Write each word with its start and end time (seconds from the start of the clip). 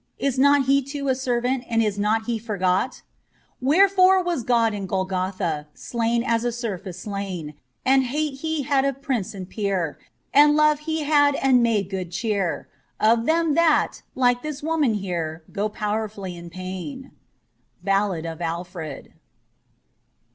Is 0.17 0.39
not 0.39 0.65
He 0.65 0.81
too 0.81 1.09
a 1.09 1.13
servant, 1.13 1.63
And 1.69 1.83
is 1.83 1.99
not 1.99 2.25
He 2.25 2.39
forgot? 2.39 3.03
Wherefore 3.61 4.23
was 4.23 4.41
God 4.41 4.73
in 4.73 4.87
Golgotha 4.87 5.67
Slain 5.75 6.23
as 6.23 6.43
a 6.43 6.51
serf 6.51 6.87
is 6.87 6.97
slain; 6.97 7.53
And 7.85 8.05
hate 8.05 8.39
He 8.39 8.63
had 8.63 8.83
of 8.83 9.03
prince 9.03 9.35
and 9.35 9.47
peer, 9.47 9.99
And 10.33 10.55
love 10.55 10.79
He 10.89 11.03
had 11.03 11.35
and 11.35 11.61
made 11.61 11.91
good 11.91 12.09
cheer, 12.11 12.67
Of 12.99 13.27
them 13.27 13.53
that, 13.53 14.01
like 14.15 14.41
this 14.41 14.63
woman 14.63 14.95
here. 14.95 15.43
Go 15.51 15.69
powerfully 15.69 16.35
in 16.35 16.49
pain. 16.49 17.11
* 17.47 17.83
Ballad 17.83 18.25
of 18.25 18.41
Alfred. 18.41 19.13